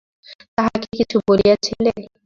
[0.57, 1.91] তাহাকে কিছু বলিয়াছিলে?